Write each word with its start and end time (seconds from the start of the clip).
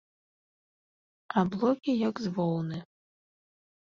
Аблокі, 1.41 1.91
як 2.09 2.15
з 2.23 2.27
воўны. 2.37 2.79